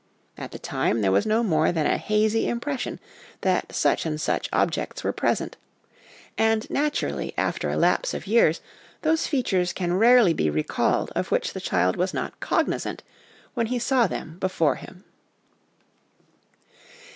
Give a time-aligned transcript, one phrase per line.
[0.35, 2.99] At the time, there was no more than a hazy impression
[3.41, 5.57] that such and such objects were present,
[6.39, 8.71] and naturally, after a lapse of 48 HOME EDUCATION years,
[9.03, 13.03] those features can rarely be recalled of which the child was not cognisant
[13.53, 15.03] when he saw them before him.